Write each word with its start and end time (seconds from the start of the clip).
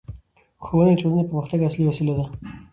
ښوونه 0.63 0.91
د 0.93 0.97
ټولنې 1.01 1.21
د 1.23 1.27
پرمختګ 1.29 1.59
اصلي 1.63 1.83
وسیله 1.87 2.13
ده 2.17 2.25